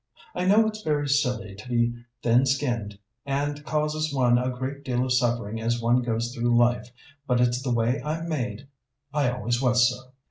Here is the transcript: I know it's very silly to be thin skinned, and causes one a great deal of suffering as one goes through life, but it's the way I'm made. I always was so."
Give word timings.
I 0.33 0.45
know 0.45 0.65
it's 0.65 0.81
very 0.81 1.07
silly 1.07 1.53
to 1.53 1.69
be 1.69 1.93
thin 2.23 2.47
skinned, 2.47 2.97
and 3.23 3.63
causes 3.63 4.11
one 4.11 4.39
a 4.39 4.49
great 4.49 4.83
deal 4.83 5.05
of 5.05 5.13
suffering 5.13 5.61
as 5.61 5.79
one 5.79 6.01
goes 6.01 6.33
through 6.33 6.57
life, 6.57 6.89
but 7.27 7.39
it's 7.39 7.61
the 7.61 7.71
way 7.71 8.01
I'm 8.03 8.27
made. 8.27 8.67
I 9.13 9.29
always 9.29 9.61
was 9.61 9.87
so." 9.91 10.09